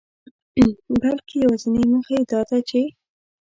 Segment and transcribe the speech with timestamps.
[1.01, 2.81] بلکي يوازنۍ موخه يې داده چي